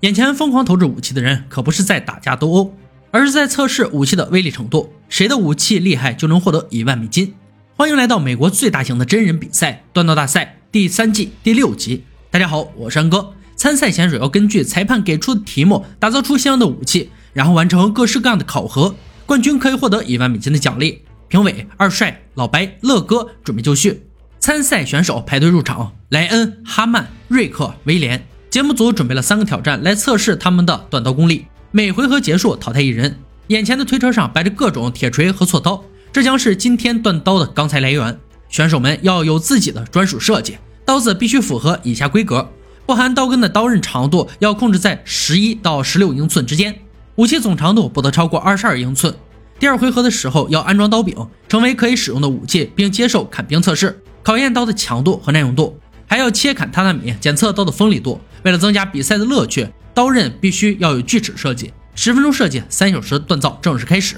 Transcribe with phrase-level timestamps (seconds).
[0.00, 2.72] 眼前疯狂投掷武器的人可不是在打架斗殴，
[3.10, 7.34] 而是在测试武器的威力程度，谁的武器厉害就能获得一万美金。
[7.74, 12.04] 欢迎来到美国最大型的真人比赛——锻造大赛第三季第六集。
[12.30, 13.32] 大家好，我是安哥。
[13.56, 18.94] 参赛选手要根据裁判给出的题目，打造出相应的武器，然后完成各式各样的考核。
[19.26, 21.02] 冠军可以获得一万美金的奖励。
[21.26, 24.04] 评委二帅、老白、乐哥准备就绪。
[24.38, 28.24] 参赛选手排队入场：莱恩、哈曼、瑞克、威廉。
[28.50, 31.46] 节目组准备了三个挑战来测试他们的短刀功力。
[31.70, 33.14] 每回合结束淘汰一人。
[33.48, 38.18] 眼前的推车上摆着各种铁锤和锉刀，这将是今天锻刀的钢材来源。
[38.48, 40.56] 选手们要有自己的专属设计，
[40.86, 42.50] 刀子必须符合以下规格：
[42.86, 46.74] 不含刀根的刀刃长度要控制在十一到十六英寸之间，
[47.16, 49.14] 武器总长度不得超过二十二英寸。
[49.58, 51.14] 第二回合的时候要安装刀柄，
[51.48, 55.78] 成为可以使用的武器，并接受砍冰测试，考验刀的强度和耐用度。
[56.08, 58.20] 还要切砍榻榻米，检测刀的锋利度。
[58.42, 61.72] 为了增加比赛的乐趣，刀刃必须要有锯齿设计。
[61.94, 64.16] 十分钟设计，三小时锻造正式开始。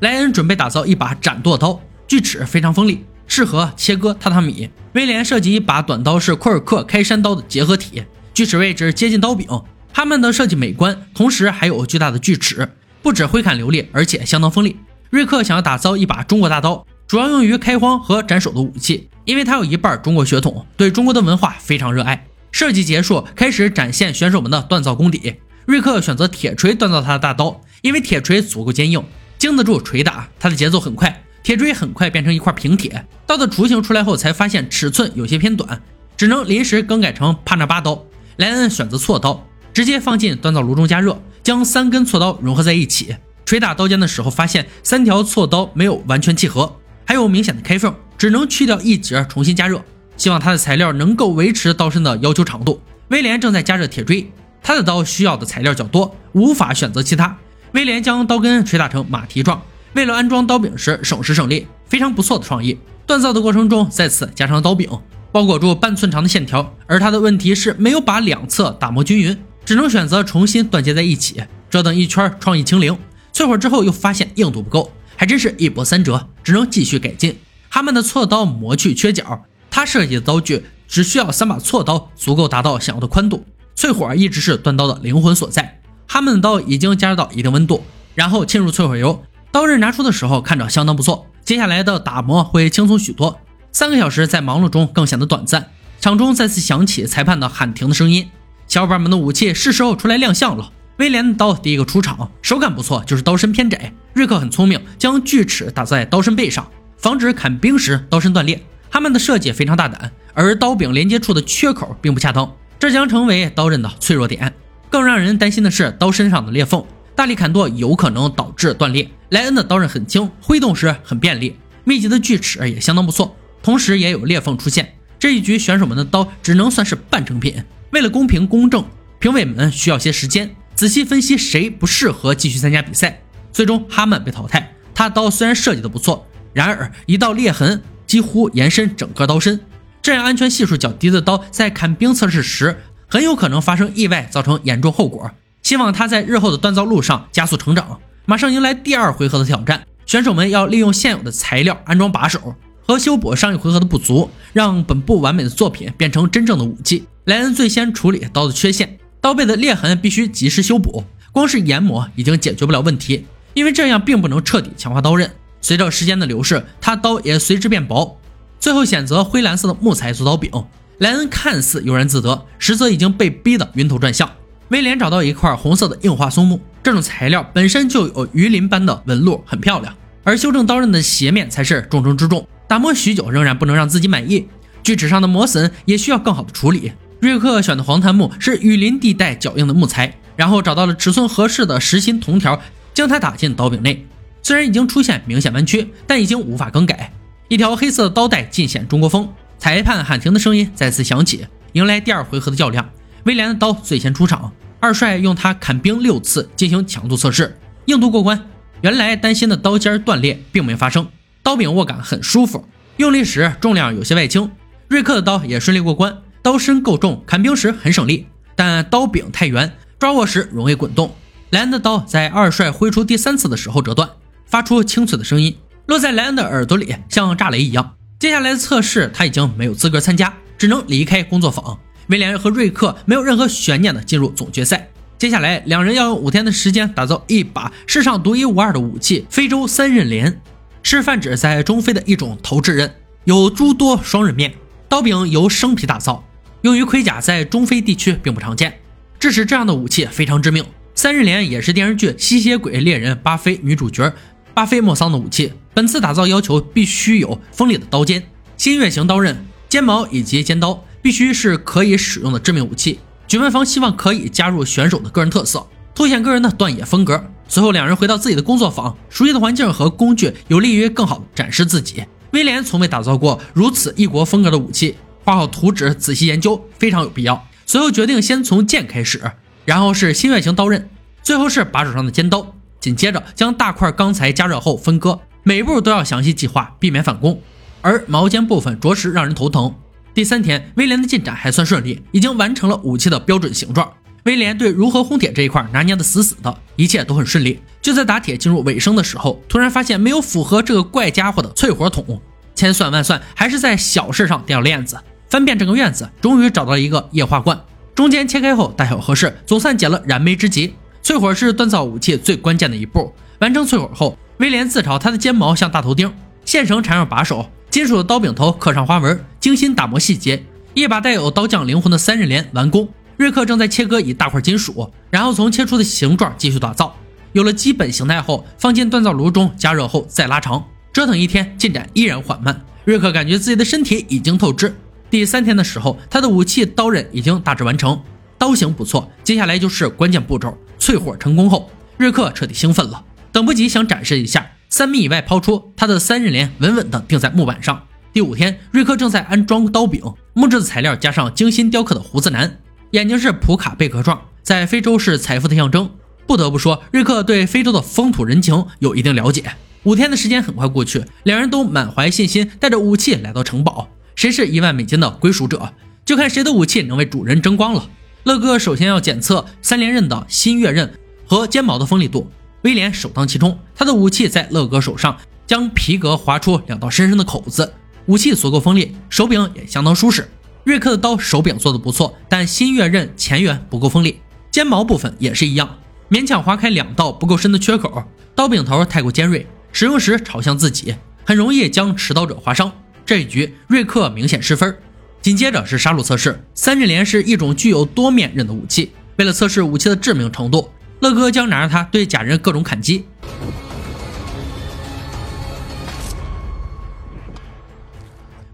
[0.00, 4.70] 莱恩准备打造一把斩剁刀，锯齿非常锋利，适合切割榻榻米。
[4.92, 9.48] 威廉设计一把短刀是库尔克开山刀的结合体，锯齿位置接近刀柄。
[9.92, 12.68] 他们的设计美观，同时还有巨大的锯齿。
[13.02, 14.76] 不止挥砍流利，而且相当锋利。
[15.10, 22.26] 瑞克想要打造一把中国大刀，主要用于开荒和斩首的武器，因为他有一半中国血统，对中国的文化非常热爱。
[22.50, 25.36] 设计结束，开始展现选手们的锻造功底。
[25.64, 29.04] 瑞克选择铁锤锻造他的大刀，因为铁锤足够坚硬，
[29.38, 30.28] 经得住锤打。
[30.38, 33.06] 他的节奏很快，铁锤很快变成一块平铁。
[33.26, 35.80] 刀的雏形出来后，才发现尺寸有些偏短，
[36.16, 38.04] 只能临时更改成帕纳巴刀。
[38.36, 41.22] 莱恩选择锉刀，直接放进锻造炉中加热。
[41.42, 49.82] 将三根锉刀融合在一起，捶打刀尖的时候，发现三条锉刀没有完全契合，还有明显的开缝，只能去掉一节重新加热。
[50.16, 52.80] 希望他的材料能够维持刀身的要求长度。
[53.08, 54.30] 威廉正在加热铁锥，
[54.62, 57.36] 他的刀需要的材料较多，无法选择其他。
[57.72, 59.60] 威廉将刀根捶打成马蹄状，
[59.94, 62.78] 为了安装刀柄时省时省力，非常不错的创意。
[63.08, 64.88] 锻造的过程中再次加上刀柄，
[65.32, 69.36] 包裹住半寸长的线条，而他的问题是没有把两侧打磨均匀。
[69.64, 72.96] 只能选择重新断接在一起，折腾一圈，创意清零。
[73.34, 77.36] 淬火之后又发现硬度不够，还真是一波三折，只能继续改进。
[77.74, 83.46] 哈曼的锉刀磨去缺角，他设计的刀具只需要三把锉刀，足够达到想要的宽度。
[83.74, 85.80] 淬火一直是锻刀的灵魂所在。
[86.06, 87.82] 哈曼的刀已经加热到一定温度，
[88.14, 91.24] 然后浸入淬火油，刀刃拿出的时候看着相当不错。
[91.46, 93.40] 接下来的打磨会轻松许多，
[93.72, 95.70] 三个小时在忙碌中更显得短暂。
[95.98, 98.28] 场中再次响起裁判的喊停的声音。
[98.68, 100.70] 小伙伴们的武器是时候出来亮相了。
[100.98, 103.94] 威廉的刀第一个出场，手感不错，就是刀身偏窄。
[104.12, 106.68] 瑞克很聪明，将锯齿打在刀身背上，
[107.02, 108.62] 防止砍冰时刀身断裂。
[108.88, 114.54] 他们的设计非常大胆，而刀柄连接处的缺口并不恰当，这将成为刀刃的脆弱点。
[114.88, 116.84] 更让人担心的是刀身上的裂缝，
[117.16, 119.10] 大力砍剁有可能导致断裂。
[119.30, 124.94] 莱恩的刀刃很轻，挥动时很便利，密集的锯齿也相当不错，同时也有裂缝出现。
[125.18, 127.64] 这一局选手们的刀只能算是半成品。
[127.90, 128.84] 为了公平公正，
[129.18, 133.20] 评委们需要些时间仔细分析谁不适合继续参加比赛。
[133.50, 134.74] 最终，哈曼被淘汰。
[134.94, 139.60] 他刀虽然设计的不错，然而一道裂痕几乎延伸整个刀身，
[140.02, 145.30] 这样安全系数较低的刀在砍冰测试时很有可能发生意外，造成严重后果。
[145.62, 148.00] 希望他在日后的锻造路上加速成长。
[148.24, 152.54] 马上迎来第二回合的挑战，选手们要利用现有的材料安装把手
[152.84, 157.04] 和修补上一回合的不足，让本不完美的作品变成真正的武器。
[157.24, 161.04] 莱恩最先处理刀的缺陷，刀背的裂痕必须及时修补。
[161.30, 163.24] 光是研磨已经解决不了问题，
[163.54, 165.30] 因为这样并不能彻底强化刀刃。
[165.62, 168.20] 随着时间的流逝，他刀也随之变薄。
[168.60, 170.50] 最后选择灰蓝色的木材做刀柄。
[170.98, 174.30] 莱恩看似悠然自得，实则已经被逼得晕头转向。
[174.68, 179.94] 威廉找到一块红色的硬化松木，这种材料本身就有鱼鳞般的纹路，很漂亮。
[180.24, 182.46] 而修正刀刃的斜面才是重中之重。
[182.68, 184.46] 打磨许久，仍然不能让自己满意。
[184.82, 186.92] 锯齿上的磨损也需要更好的处理。
[187.20, 192.60] 瑞克选的黄檀木是雨林地带较硬的木材，然后找到了尺寸合适的实心铜条，
[192.94, 194.06] 将它打进刀柄内。
[194.42, 197.12] 虽然已经出现明显弯曲，但已经无法更改。
[197.48, 199.28] 一条黑色的刀带尽显中国风。
[199.58, 202.90] 裁判喊停的声音再次响起，迎来第二回合的较量。
[203.24, 208.48] 威廉的刀最先出场，二帅用它砍冰六次进行强度测试，硬度过关。
[208.80, 211.06] 原来担心的刀尖断裂并没发生，
[211.44, 212.66] 刀柄握感很舒服，
[212.96, 214.50] 用力时重量有些外倾。
[214.88, 216.18] 瑞克的刀也顺利过关。
[216.42, 221.14] 刀身够重，砍冰时很省力，但刀柄太圆，抓握时容易滚动。
[221.50, 224.10] 莱恩的刀在二帅挥出第三次的时候折断，
[224.52, 225.56] 发出清脆的声音，
[225.86, 227.94] 落在莱恩的耳朵里，像炸雷一样。
[228.18, 231.78] 接下来的测试他已经没有资格参加，只能离开工作坊。
[232.08, 234.90] 威廉和瑞克没有任何悬念的进入总决赛。
[235.18, 240.42] 接下来，两人要用五天的时间打造一把世上独一无二的武器——非洲三刃镰，
[240.82, 242.94] 是泛指在中非的一种投掷刃，
[243.24, 244.52] 有诸多双刃面。
[244.86, 246.22] 刀柄由生皮打造，
[246.60, 248.80] 用于盔甲，在中非地区并不常见，
[249.18, 250.62] 致使这样的武器非常致命。
[250.94, 254.12] 三刃镰也是电视剧《吸血鬼猎人巴菲》女主角
[254.54, 255.52] 巴菲莫桑的武器。
[255.74, 258.22] 本次打造要求必须有锋利的刀尖、
[258.56, 263.00] 新月形刀刃、尖矛以及尖刀，必须是可以使用的致命武器。
[263.26, 267.24] 举办方希望可以加入选手的个人特色，凸显个人的断野风格。
[267.48, 272.04] 随后，两人回到自己的工作坊，熟悉的环境和工具有利于更好的展示自己。
[272.32, 277.46] 威廉从未打造过如此异国风格的武器，画好图纸，仔细研究，非常有必要。
[277.64, 279.20] 随后决定先从剑开始，
[279.64, 280.90] 然后是新月形刀刃，
[281.22, 282.54] 最后是把手上的尖刀。
[282.82, 287.40] 紧接着将大块钢材加热后分割，每一步都要详细计划，避免返工。
[287.80, 289.72] 而毛尖部分着实让人头疼。
[290.12, 293.88] 第三天，威廉的进展还算顺利，已经完成了武器的标准形状。
[294.24, 297.60] 威廉对如何烘铁这一块拿捏的死死的，一切都很顺利。
[297.80, 302.20] 就在打铁进入尾声的时候，突然发现没有符合这个怪家伙的淬火桶。
[302.56, 304.98] 千算万算，还是在小事上掉链子。
[305.30, 307.58] 翻遍整个院子，终于找到了一个液化罐，
[307.94, 310.74] 中间切开后大小合适，总算解了燃眉之急。
[311.02, 313.12] 淬火是锻造武器最关键的一步。
[313.40, 316.14] 完成淬火后，威廉自嘲他的尖矛像大头钉，
[316.44, 317.50] 线绳缠上把手。
[317.70, 320.44] 金属的刀柄头刻上花纹，精心打磨细节，
[320.74, 322.88] 一把带有刀匠灵魂的三刃镰完工。
[323.16, 326.94] 瑞克正在切割一大块金属，然后从切出的形状继续打造。
[327.32, 330.64] 有了基本形态后，放进锻造炉中加热后再拉长。
[330.92, 332.64] 折腾一天，进展依然缓慢。
[332.84, 334.74] 瑞克感觉自己的身体已经透支。
[335.08, 338.00] 第三天的时候，他的武器刀刃已经大致完成，
[338.36, 339.10] 刀型不错。
[339.24, 344.50] 接下来就是关键步骤，淬火成功后，瑞克彻底兴奋了，等不及想展示一下。
[344.68, 347.84] 三米以外抛出，他的三刃镰稳稳地钉在木板上。
[348.12, 350.02] 第五天，瑞克正在安装刀柄，
[350.34, 352.58] 木质的材料加上精心雕刻的胡子男，
[352.90, 355.88] 眼睛是普卡贝壳状，在非洲是财富的象征。
[356.26, 359.54] 不得不说，瑞克对非洲的风土人情有一定了解。
[359.84, 363.88] 五天的时间很快过去，两人都满怀信心，带着武器来到城堡。
[364.16, 365.74] 谁是一万美金的归属者，
[366.04, 367.88] 就看谁的武器能为主人争光了。
[368.24, 370.92] 乐哥首先要检测三连刃的新月刃
[371.26, 372.30] 和尖矛的锋利度。
[372.62, 377.74] 威廉首当其冲，他的武器在乐哥手上将皮革划出两道深深的口子，
[378.06, 380.28] 武器足够锋利，手柄也相当舒适。
[380.62, 384.20] 瑞克的刀手柄做的不错，但新月刃前缘不够锋利，
[384.52, 385.76] 尖矛部分也是一样，
[386.08, 388.04] 勉强划开两道不够深的缺口，
[388.36, 392.70] 刀柄头太过尖锐，使用时朝向自己，很容易将持刀者划伤。
[393.04, 394.76] 这一局瑞克明显失分。
[395.22, 400.68] 紧接着是杀戮测试，三刃镰是一种具有多面刃的武器，为了测试武器的致命程度。
[400.98, 403.04] 乐哥将拿着它对假人各种砍击。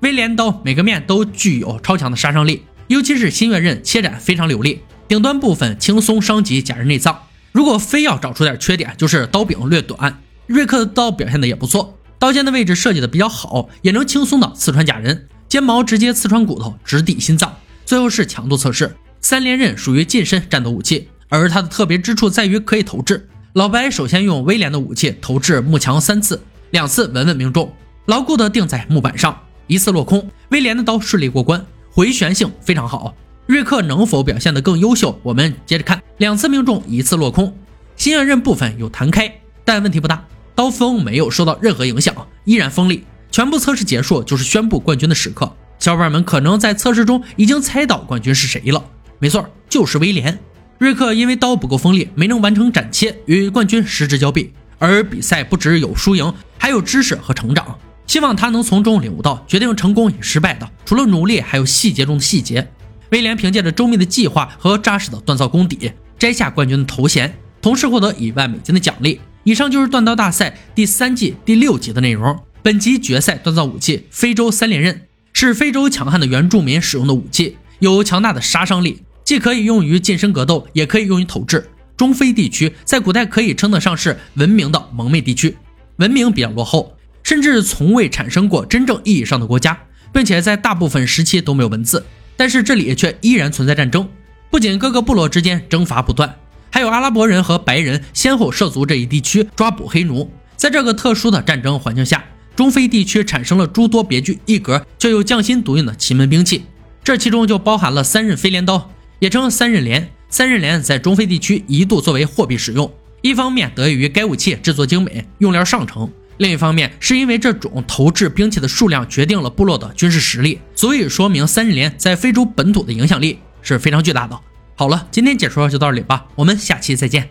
[0.00, 7.22] 威廉刀每个面都具有超强的杀伤力，尤其是新月刃切斩非常流利，顶端部分轻松伤及假人内脏。
[7.52, 10.20] 如果非要找出点缺点，就是刀柄略短。
[10.46, 15.28] 瑞克的刀表现的也不错，刀尖的位置设计的比较好，也能轻松的刺穿假人。
[15.48, 17.56] 尖矛直接刺穿骨头，直抵心脏。
[17.86, 21.08] 最后是强度测试，三连刃属于近身战斗武器。
[21.30, 23.28] 而它的特别之处在于可以投掷。
[23.54, 26.40] 老白首先用威廉的武器投掷木墙三次，
[26.70, 27.72] 两次稳稳命中，
[28.06, 30.30] 牢固的钉在木板上，一次落空。
[30.50, 33.14] 威廉的刀顺利过关，回旋性非常好。
[33.46, 35.18] 瑞克能否表现得更优秀？
[35.22, 37.56] 我们接着看，两次命中，一次落空。
[37.96, 40.24] 新刃刃部分有弹开，但问题不大，
[40.54, 42.14] 刀锋没有受到任何影响，
[42.44, 43.04] 依然锋利。
[43.30, 45.52] 全部测试结束，就是宣布冠军的时刻。
[45.78, 48.84] 小伙伴们可能在测试中已经猜到冠军是谁了，
[49.18, 50.38] 没错，就是威廉。
[50.78, 54.52] 瑞克因为刀不够锋利，没能完成斩切，与冠军失之交臂。
[54.78, 57.76] 而比赛不只有输赢，还有知识和成长。
[58.06, 62.68] 希望他能从中领悟到，决定成功与失败的，除了努力，还有细节中的细节。
[63.10, 69.20] 威廉凭借着周密的计划和扎实的锻造功底，摘下冠军的头衔，同时获得一万美金的奖励。
[69.44, 72.38] 以上就是锻刀大赛第三季第六集的内容。
[72.62, 79.02] 本集决赛锻造武器非洲三连刃，是非洲强悍的原住民使用的武器，有强大的杀伤力。
[79.24, 81.68] 既可以用于近身格斗，也可以用于投掷。
[81.96, 85.56] 中非地区在古代可以称得上是文明的蒙昧地区，
[85.96, 89.78] 文明比较落后，甚至从未产生过真正意义上的国家，
[90.12, 92.04] 并且在大部分时期都没有文字。
[92.36, 94.08] 但是这里却依然存在战争，
[94.50, 96.36] 不仅各个部落之间征伐不断，
[96.70, 100.30] 还有阿拉伯人和白人先后涉足这一地区抓捕黑奴。
[100.56, 102.24] 在这个特殊的战争环境下，
[102.58, 106.64] 中非地区产生了诸多别具一格却又匠心独运的奇门兵器，
[107.04, 108.90] 这其中就包含了三刃飞镰刀。
[109.20, 112.92] 也称三刃镰，三刃镰在中非地区一度作为货币使用。
[113.22, 124.36] 一方面得益于该武器制作精美，用料上乘；另一方面是因为这种投掷兵器的数量决定了部落的军事实力，足以说明三刃镰在非洲本土的影响力是非常巨大的。
[124.74, 127.24] 好了，今天解说就到这里吧，我们下期再见。